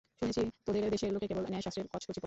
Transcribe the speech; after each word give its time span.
শুনেছি, 0.19 0.41
তোদের 0.65 0.83
দেশে 0.89 1.05
লোকে 1.11 1.27
কেবল 1.27 1.43
ন্যায়শাস্ত্রের 1.43 1.87
কচকচি 1.87 2.09
পড়ে। 2.09 2.19